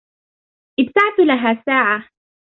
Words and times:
ابتعتُ 0.79 1.19
لها 1.19 1.63
ساعة. 1.65 2.09